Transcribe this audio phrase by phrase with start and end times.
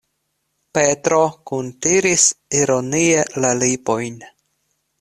[0.77, 1.19] Petro
[1.51, 2.25] kuntiris
[2.63, 4.19] ironie la lipojn.